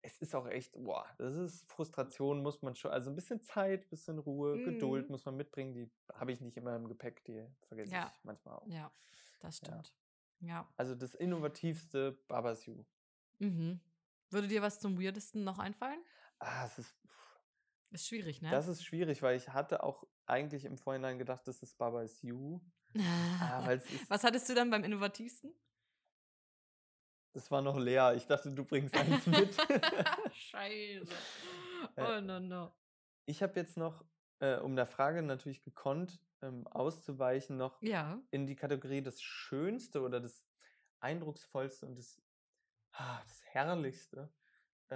[0.03, 3.85] es ist auch echt, boah, das ist Frustration, muss man schon, also ein bisschen Zeit,
[3.85, 4.65] ein bisschen Ruhe, mhm.
[4.65, 8.13] Geduld muss man mitbringen, die habe ich nicht immer im Gepäck, die vergesse ja.
[8.15, 8.67] ich manchmal auch.
[8.67, 8.91] Ja,
[9.41, 9.95] das stimmt.
[10.41, 10.49] Ja.
[10.49, 10.69] ja.
[10.77, 12.85] Also das innovativste Babasiu.
[13.39, 13.81] Mhm.
[14.31, 16.01] Würde dir was zum Weirdesten noch einfallen?
[16.39, 16.97] Ah, es ist.
[17.93, 18.51] Ist schwierig, ne?
[18.51, 22.23] Das ist schwierig, weil ich hatte auch eigentlich im Vorhinein gedacht, das ist Baba is
[22.23, 22.61] You.
[22.99, 23.69] ah,
[24.09, 25.55] was hattest du dann beim innovativsten?
[27.35, 28.15] Das war noch leer.
[28.15, 29.55] Ich dachte, du bringst eins mit.
[30.33, 31.13] Scheiße.
[31.97, 32.73] Äh, oh no no.
[33.27, 34.05] Ich habe jetzt noch,
[34.41, 38.21] äh, um der Frage natürlich gekonnt ähm, auszuweichen, noch ja.
[38.31, 40.43] in die Kategorie das Schönste oder das
[41.01, 42.23] Eindrucksvollste und das,
[42.93, 44.33] ah, das Herrlichste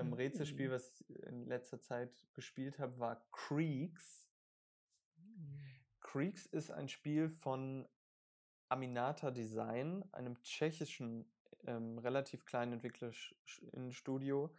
[0.01, 0.73] ähm, Rätselspiel, mhm.
[0.73, 4.29] was ich in letzter Zeit gespielt habe, war Creeks.
[6.01, 7.89] Creeks ist ein Spiel von
[8.69, 11.31] Aminata Design, einem tschechischen
[11.67, 14.55] ähm, relativ kleinen Entwicklerstudio.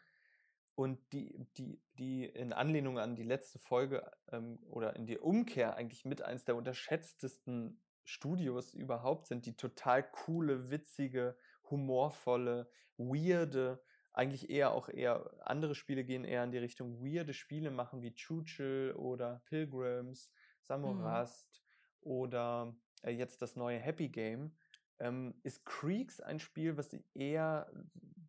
[0.75, 5.75] Und die, die, die in Anlehnung an die letzte Folge ähm, oder in die Umkehr
[5.75, 11.35] eigentlich mit eins der unterschätztesten Studios überhaupt sind, die total coole, witzige,
[11.69, 13.83] humorvolle, weirde,
[14.17, 18.15] eigentlich eher auch eher, andere Spiele gehen eher in die Richtung weirde Spiele machen, wie
[18.15, 20.31] Chuchel oder Pilgrims,
[20.63, 21.63] Samurast
[22.01, 22.11] mhm.
[22.11, 24.57] oder äh, jetzt das neue Happy Game
[24.97, 27.71] ähm, ist Creeks ein Spiel, was sich eher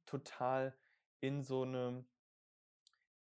[0.05, 0.77] total
[1.21, 2.05] in so eine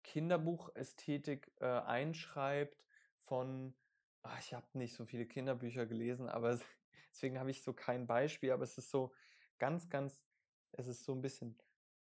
[0.04, 2.84] Kinderbuchästhetik äh, einschreibt
[3.18, 3.76] von,
[4.24, 6.60] ach, ich habe nicht so viele Kinderbücher gelesen, aber
[7.14, 9.14] deswegen habe ich so kein Beispiel, aber es ist so
[9.58, 10.22] ganz, ganz,
[10.74, 11.58] es ist so ein bisschen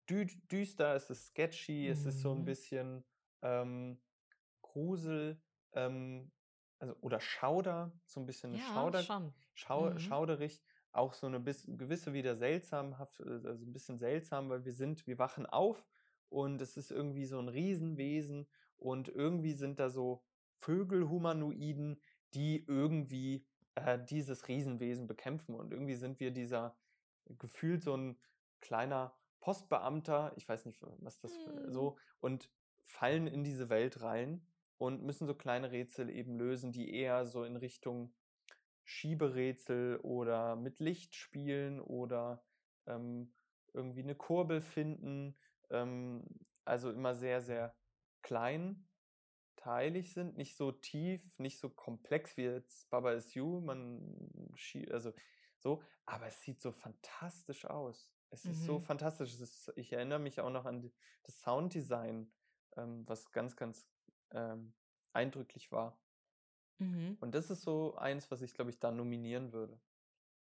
[0.10, 1.92] dü düster, es ist sketchy, mhm.
[1.92, 2.46] es ist so ein mhm.
[2.46, 3.04] bisschen
[3.42, 4.02] ähm,
[4.62, 5.42] Grusel,
[5.74, 6.32] ähm,
[6.80, 9.34] also oder Schauder, so ein bisschen ja, Schauder, schon.
[9.54, 10.00] Schau, mhm.
[10.00, 10.62] schauderig
[10.94, 15.18] auch so eine gewisse wieder seltsamhaft, äh, also ein bisschen seltsam, weil wir sind, wir
[15.18, 15.86] wachen auf
[16.30, 20.24] und es ist irgendwie so ein Riesenwesen und irgendwie sind da so
[20.60, 22.02] Vögelhumanoiden,
[22.34, 26.78] die irgendwie äh, dieses Riesenwesen bekämpfen und irgendwie sind wir dieser
[27.26, 28.20] gefühlt so ein
[28.62, 31.70] kleiner Postbeamter, ich weiß nicht, was das hm.
[31.70, 32.50] so, und
[32.82, 37.44] fallen in diese Welt rein und müssen so kleine Rätsel eben lösen, die eher so
[37.44, 38.14] in Richtung
[38.86, 42.42] Schieberätsel oder mit Licht spielen oder
[42.86, 43.34] ähm,
[43.74, 45.36] irgendwie eine Kurbel finden.
[45.70, 46.24] Ähm,
[46.64, 47.76] also immer sehr, sehr
[48.22, 48.88] klein
[49.58, 54.56] teilig sind, nicht so tief, nicht so komplex wie jetzt Baba is You, man
[54.90, 55.12] also
[55.60, 58.13] so, aber es sieht so fantastisch aus.
[58.34, 58.52] Es mhm.
[58.52, 58.82] ist so mhm.
[58.82, 59.40] fantastisch.
[59.40, 60.92] Ist, ich erinnere mich auch noch an
[61.22, 62.32] das Sounddesign,
[62.76, 63.88] ähm, was ganz, ganz
[64.32, 64.74] ähm,
[65.14, 65.98] eindrücklich war.
[66.80, 67.18] Mhm.
[67.22, 69.80] Und das ist so eins, was ich, glaube ich, da nominieren würde.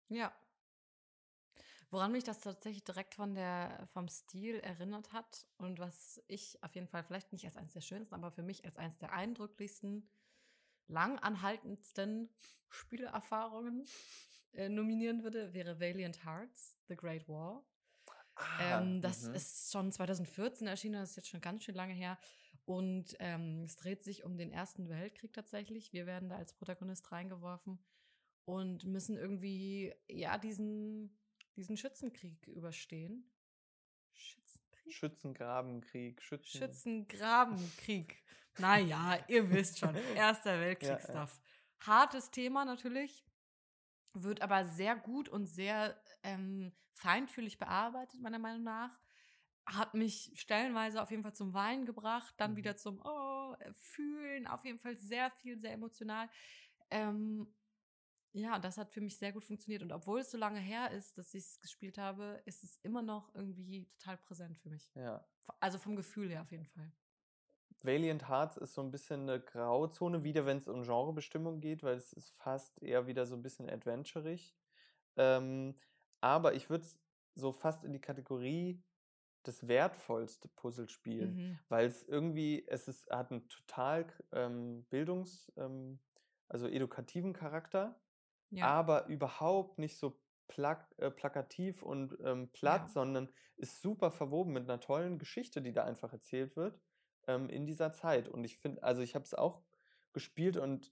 [0.08, 0.34] Ja.
[1.90, 6.74] Woran mich das tatsächlich direkt von der, vom Stil erinnert hat und was ich auf
[6.74, 10.10] jeden Fall vielleicht nicht als eines der schönsten, aber für mich als eines der eindrücklichsten,
[10.88, 12.30] langanhaltendsten
[12.70, 13.86] Spielerfahrungen
[14.54, 17.66] äh, nominieren würde, wäre Valiant Hearts, The Great War.
[18.36, 19.34] Ah, ähm, das -hmm.
[19.34, 22.18] ist schon 2014 erschienen, das ist jetzt schon ganz schön lange her.
[22.66, 25.92] Und ähm, es dreht sich um den Ersten Weltkrieg tatsächlich.
[25.94, 27.80] Wir werden da als Protagonist reingeworfen
[28.46, 31.18] und müssen irgendwie, ja, diesen,
[31.56, 33.30] diesen Schützenkrieg überstehen.
[34.14, 34.94] Schützenkrieg?
[34.94, 36.22] Schützengrabenkrieg.
[36.22, 38.24] Schützen Schützengrabenkrieg.
[38.60, 39.96] naja, ihr wisst schon.
[40.16, 41.14] Erster Weltkrieg-Stuff.
[41.14, 41.88] Ja, ja.
[41.88, 43.26] Hartes Thema natürlich,
[44.14, 48.98] wird aber sehr gut und sehr ähm, feinfühlig bearbeitet, meiner Meinung nach
[49.66, 52.56] hat mich stellenweise auf jeden Fall zum Weinen gebracht, dann mhm.
[52.58, 56.30] wieder zum oh, äh, Fühlen, auf jeden Fall sehr viel, sehr emotional.
[56.90, 57.54] Ähm,
[58.34, 59.84] ja, das hat für mich sehr gut funktioniert.
[59.84, 63.02] Und obwohl es so lange her ist, dass ich es gespielt habe, ist es immer
[63.02, 64.90] noch irgendwie total präsent für mich.
[64.96, 65.26] Ja.
[65.60, 66.92] Also vom Gefühl her auf jeden Fall.
[67.84, 71.96] Valiant Hearts ist so ein bisschen eine Grauzone, wieder wenn es um Genrebestimmung geht, weil
[71.96, 74.56] es ist fast eher wieder so ein bisschen adventurig.
[75.18, 75.76] Ähm,
[76.22, 77.00] aber ich würde es
[77.36, 78.84] so fast in die Kategorie
[79.44, 81.60] das wertvollste Puzzlespiel, mhm.
[81.70, 86.00] weil es irgendwie, es ist, hat einen total ähm, Bildungs-, ähm,
[86.48, 88.00] also edukativen Charakter,
[88.52, 88.68] ja.
[88.68, 92.90] aber überhaupt nicht so plak äh, plakativ und ähm, platt, ja.
[92.90, 96.80] sondern ist super verwoben mit einer tollen Geschichte, die da einfach erzählt wird
[97.36, 98.28] ähm, in dieser Zeit.
[98.28, 99.62] Und ich finde, also ich habe es auch
[100.14, 100.92] gespielt und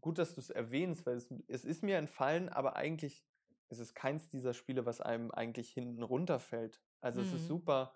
[0.00, 3.24] gut, dass du es erwähnst, weil es, es ist mir entfallen, aber eigentlich
[3.68, 6.80] ist es keins dieser Spiele, was einem eigentlich hinten runterfällt.
[7.00, 7.26] Also mhm.
[7.26, 7.48] es ist mhm.
[7.48, 7.94] super,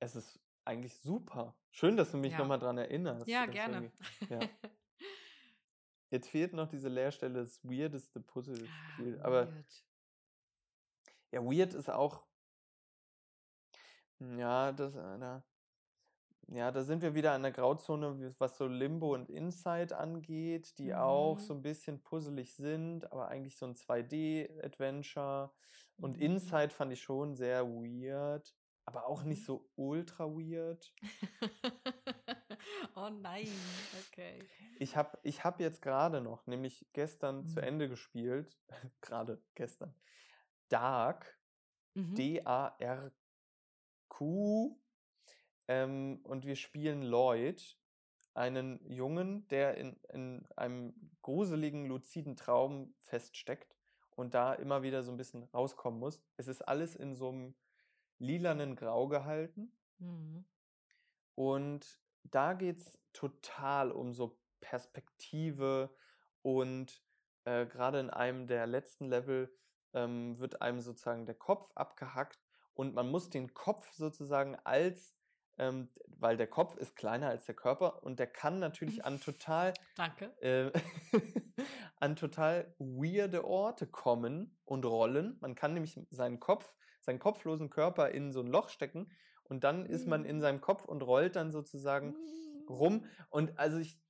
[0.00, 1.56] es ist eigentlich super.
[1.70, 2.38] Schön, dass du mich ja.
[2.38, 3.26] nochmal dran erinnerst.
[3.26, 3.90] Ja, gerne.
[4.28, 4.40] Ja.
[6.10, 9.18] Jetzt fehlt noch diese Leerstelle, das weirdeste Puzzlespiel.
[9.20, 9.84] Ah, aber weird.
[11.30, 12.22] ja, weird ist auch.
[14.18, 15.42] Hm, ja, das, äh, da,
[16.54, 20.90] ja, da sind wir wieder an der Grauzone, was so Limbo und Inside angeht, die
[20.90, 20.98] mhm.
[20.98, 25.50] auch so ein bisschen puzzelig sind, aber eigentlich so ein 2D-Adventure.
[25.96, 26.22] Und mhm.
[26.22, 29.46] Inside fand ich schon sehr weird, aber auch nicht mhm.
[29.46, 30.92] so ultra weird.
[32.96, 33.48] oh nein,
[34.06, 34.38] okay.
[34.78, 37.46] Ich habe ich hab jetzt gerade noch, nämlich gestern mhm.
[37.46, 38.58] zu Ende gespielt,
[39.00, 39.94] gerade gestern,
[40.68, 41.38] Dark,
[41.94, 42.14] mhm.
[42.14, 43.22] D-A-R-Q,
[45.68, 47.78] ähm, und wir spielen Lloyd,
[48.34, 53.76] einen Jungen, der in, in einem gruseligen, luziden Traum feststeckt
[54.16, 56.20] und da immer wieder so ein bisschen rauskommen muss.
[56.36, 57.54] Es ist alles in so einem
[58.18, 59.72] lilanen Grau gehalten.
[59.98, 60.44] Mhm.
[61.34, 65.90] Und da geht es total um so Perspektive
[66.42, 67.02] und
[67.44, 69.52] äh, gerade in einem der letzten Level
[69.92, 72.38] ähm, wird einem sozusagen der Kopf abgehackt
[72.74, 75.14] und man muss den Kopf sozusagen als
[75.58, 75.88] ähm,
[76.18, 80.26] weil der Kopf ist kleiner als der Körper und der kann natürlich an total Danke.
[80.40, 80.70] Äh,
[82.00, 85.36] an total weirde Orte kommen und rollen.
[85.40, 89.10] Man kann nämlich seinen Kopf, seinen kopflosen Körper in so ein Loch stecken
[89.44, 90.40] und dann ist man in mm.
[90.40, 92.16] seinem Kopf und rollt dann sozusagen
[92.68, 92.96] rum.
[92.96, 93.06] Mm.
[93.30, 94.00] Und also ich,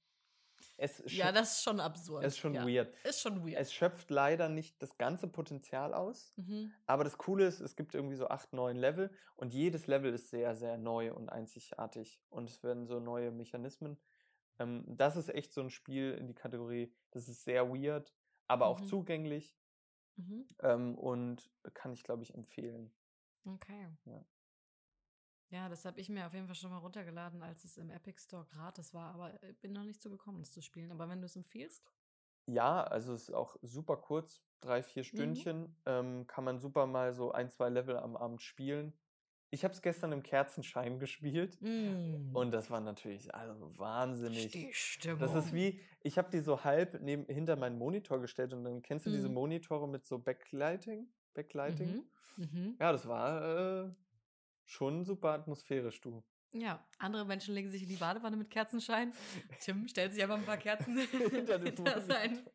[0.76, 2.24] es ja, das ist schon absurd.
[2.24, 2.66] Es ist schon ja.
[2.66, 2.94] weird.
[3.04, 3.60] Ist schon weird.
[3.60, 6.32] Es schöpft leider nicht das ganze Potenzial aus.
[6.36, 6.72] Mhm.
[6.86, 10.30] Aber das Coole ist, es gibt irgendwie so acht, neun Level und jedes Level ist
[10.30, 12.20] sehr, sehr neu und einzigartig.
[12.30, 13.98] Und es werden so neue Mechanismen.
[14.58, 18.14] Ähm, das ist echt so ein Spiel in die Kategorie, das ist sehr weird,
[18.48, 18.72] aber mhm.
[18.72, 19.56] auch zugänglich.
[20.16, 20.46] Mhm.
[20.60, 22.92] Ähm, und kann ich, glaube ich, empfehlen.
[23.44, 23.88] Okay.
[24.04, 24.24] Ja.
[25.52, 28.22] Ja, das habe ich mir auf jeden Fall schon mal runtergeladen, als es im Epic
[28.22, 30.90] Store gratis war, aber äh, bin noch nicht so gekommen, es zu spielen.
[30.90, 31.92] Aber wenn du es empfiehlst?
[32.46, 35.06] Ja, also es ist auch super kurz, drei, vier mhm.
[35.06, 35.60] Stündchen.
[35.60, 35.76] Mhm.
[35.84, 38.94] Ähm, kann man super mal so ein, zwei Level am Abend spielen.
[39.50, 42.34] Ich habe es gestern im Kerzenschein gespielt mm.
[42.34, 44.50] und das war natürlich also wahnsinnig.
[44.50, 45.18] Die Stimmung.
[45.18, 48.80] Das ist wie, ich habe die so halb neben, hinter meinen Monitor gestellt und dann
[48.80, 49.12] kennst du mm.
[49.12, 49.28] diese.
[49.28, 51.06] Monitore mit so Backlighting?
[51.34, 52.02] Backlighting?
[52.38, 52.48] Mhm.
[52.50, 52.76] Mhm.
[52.80, 53.90] Ja, das war äh,
[54.64, 56.22] schon super atmosphärisch, du.
[56.54, 59.14] Ja, andere Menschen legen sich in die Badewanne mit Kerzenschein.
[59.60, 62.46] Tim stellt sich einfach ein paar Kerzen hinter, hinter seinen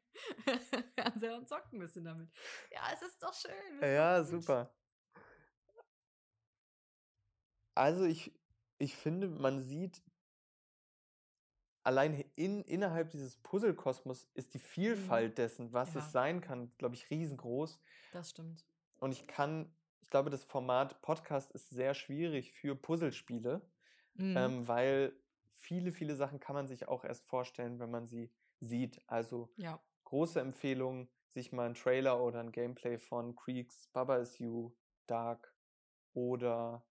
[0.96, 2.30] Fernseher und zockt ein bisschen damit.
[2.72, 3.82] Ja, es ist doch schön.
[3.82, 4.72] Ja, super.
[7.74, 8.32] Also ich,
[8.78, 10.04] ich finde, man sieht
[11.88, 14.64] allein in, innerhalb dieses Puzzlekosmos ist die mhm.
[14.64, 16.02] Vielfalt dessen, was ja.
[16.02, 17.80] es sein kann, glaube ich, riesengroß.
[18.12, 18.66] Das stimmt.
[19.00, 19.72] Und ich kann
[20.08, 23.62] ich glaube, das Format Podcast ist sehr schwierig für Puzzlespiele,
[24.14, 24.38] mhm.
[24.38, 25.12] ähm, weil
[25.50, 29.02] viele, viele Sachen kann man sich auch erst vorstellen, wenn man sie sieht.
[29.08, 29.84] Also ja.
[30.06, 34.74] große Empfehlung, sich mal einen Trailer oder ein Gameplay von Creeks, Baba is You,
[35.08, 35.54] Dark
[36.14, 36.88] oder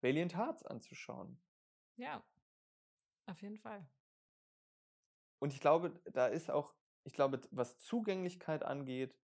[0.00, 1.42] Valiant Hearts anzuschauen.
[1.96, 2.22] Ja,
[3.26, 3.84] auf jeden Fall.
[5.40, 9.18] Und ich glaube, da ist auch, ich glaube, was Zugänglichkeit angeht,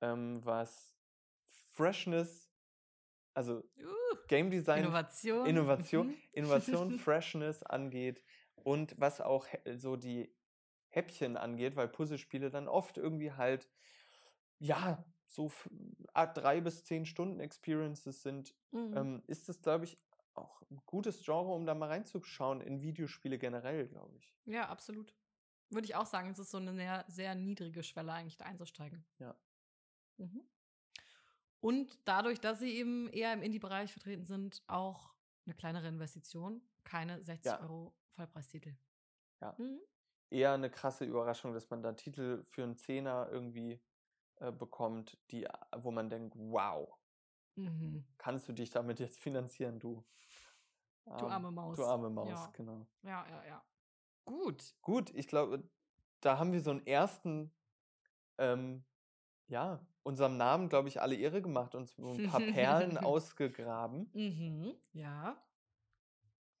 [0.00, 0.96] ähm, was
[1.74, 2.47] Freshness
[3.34, 8.22] also uh, Game Design, Innovation, Innovation, Innovation Freshness angeht
[8.56, 10.34] und was auch so die
[10.88, 13.68] Häppchen angeht, weil Puzzlespiele dann oft irgendwie halt,
[14.58, 15.52] ja, so
[16.14, 18.96] drei bis zehn Stunden Experiences sind, mhm.
[18.96, 19.98] ähm, ist es, glaube ich,
[20.34, 24.34] auch ein gutes Genre, um da mal reinzuschauen in Videospiele generell, glaube ich.
[24.46, 25.14] Ja, absolut.
[25.70, 29.04] Würde ich auch sagen, es ist so eine sehr, sehr niedrige Schwelle, eigentlich da einzusteigen.
[29.18, 29.36] Ja.
[30.16, 30.42] Mhm.
[31.60, 37.22] Und dadurch, dass sie eben eher im Indie-Bereich vertreten sind, auch eine kleinere Investition, keine
[37.24, 37.60] 60 ja.
[37.60, 38.76] Euro Vollpreistitel.
[39.40, 39.54] Ja.
[39.58, 39.80] Mhm.
[40.30, 43.80] Eher eine krasse Überraschung, dass man da Titel für einen Zehner irgendwie
[44.36, 46.88] äh, bekommt, die, wo man denkt, wow,
[47.56, 48.04] mhm.
[48.18, 50.04] kannst du dich damit jetzt finanzieren, du?
[51.06, 51.76] du arme Maus.
[51.76, 52.50] Du arme Maus, ja.
[52.52, 52.86] genau.
[53.02, 53.64] Ja, ja, ja.
[54.26, 54.74] Gut.
[54.82, 55.66] Gut, ich glaube,
[56.20, 57.50] da haben wir so einen ersten
[58.36, 58.84] ähm,
[59.48, 64.10] ja, unserem Namen, glaube ich, alle Ehre gemacht und ein paar Perlen ausgegraben.
[64.14, 65.36] Mhm, ja.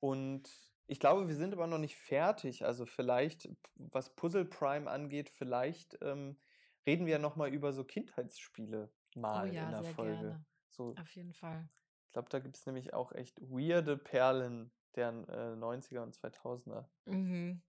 [0.00, 0.48] Und
[0.86, 2.66] ich glaube, wir sind aber noch nicht fertig.
[2.66, 6.38] Also vielleicht, was Puzzle Prime angeht, vielleicht ähm,
[6.86, 10.20] reden wir ja nochmal über so Kindheitsspiele mal oh ja, in der sehr Folge.
[10.20, 10.44] Gerne.
[10.68, 11.68] So, Auf jeden Fall.
[12.04, 16.86] Ich glaube, da gibt es nämlich auch echt weirde Perlen der äh, 90er und 2000er.
[17.06, 17.62] Mhm.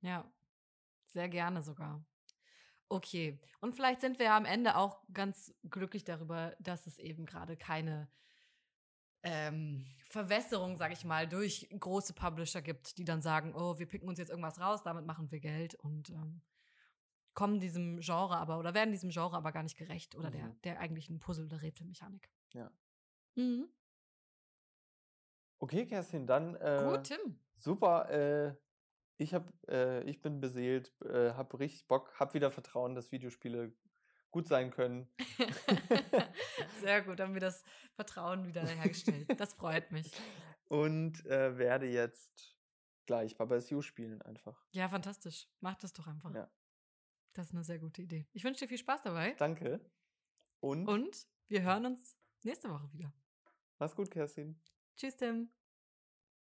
[0.00, 0.28] Ja.
[1.06, 2.04] Sehr gerne sogar.
[2.90, 3.38] Okay.
[3.60, 7.56] Und vielleicht sind wir ja am Ende auch ganz glücklich darüber, dass es eben gerade
[7.56, 8.10] keine
[9.22, 14.08] ähm, Verwässerung, sag ich mal, durch große Publisher gibt, die dann sagen, oh, wir picken
[14.08, 16.42] uns jetzt irgendwas raus, damit machen wir Geld und ähm,
[17.32, 20.34] kommen diesem Genre aber oder werden diesem Genre aber gar nicht gerecht oder mhm.
[20.34, 22.28] der, der eigentlichen Puzzle- oder Rätselmechanik.
[22.54, 22.72] Ja.
[23.36, 23.68] Mhm.
[25.60, 26.56] Okay, Kerstin, dann.
[26.56, 27.38] Äh, Gut, Tim.
[27.56, 28.10] Super.
[28.10, 28.56] Äh,
[29.20, 33.72] ich, hab, äh, ich bin beseelt, äh, habe richtig Bock, habe wieder Vertrauen, dass Videospiele
[34.30, 35.12] gut sein können.
[36.80, 37.62] Sehr gut, haben wir das
[37.94, 39.28] Vertrauen wieder hergestellt.
[39.38, 40.10] Das freut mich.
[40.68, 42.56] Und äh, werde jetzt
[43.06, 44.64] gleich Baba You spielen einfach.
[44.70, 45.48] Ja, fantastisch.
[45.60, 46.34] Mach das doch einfach.
[46.34, 46.50] Ja.
[47.34, 48.26] Das ist eine sehr gute Idee.
[48.32, 49.34] Ich wünsche dir viel Spaß dabei.
[49.38, 49.80] Danke.
[50.60, 50.88] Und?
[50.88, 53.12] Und wir hören uns nächste Woche wieder.
[53.78, 54.60] Mach's gut, Kerstin.
[54.96, 55.50] Tschüss, Tim.